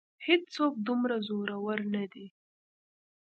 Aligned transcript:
هېڅ 0.25 0.41
څوک 0.55 0.73
دومره 0.87 1.15
زورور 1.27 1.79
نه 1.93 2.03
دی. 2.13 2.25